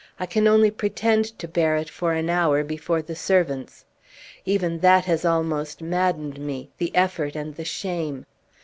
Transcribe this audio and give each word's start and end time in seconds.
I 0.19 0.25
can 0.25 0.47
only 0.47 0.71
pretend 0.71 1.25
to 1.37 1.47
bear 1.47 1.75
it, 1.75 1.87
for 1.87 2.13
an 2.13 2.27
hour, 2.27 2.63
before 2.63 3.03
the 3.03 3.15
servants. 3.15 3.85
Even 4.45 4.79
that 4.79 5.05
has 5.05 5.25
almost 5.25 5.79
maddened 5.79 6.39
me, 6.39 6.71
the 6.79 6.89
effort, 6.95 7.35
and 7.35 7.53
the 7.53 7.65
shame." 7.65 8.25